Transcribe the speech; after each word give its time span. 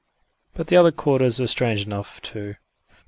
But 0.55 0.65
the 0.65 0.77
other 0.77 0.91
quarters 0.91 1.39
were 1.39 1.45
strange 1.45 1.85
enough, 1.85 2.23
too. 2.23 2.55